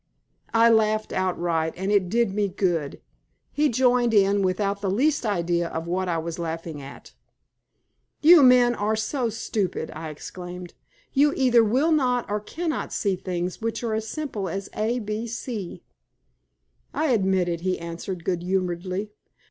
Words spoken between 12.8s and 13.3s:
see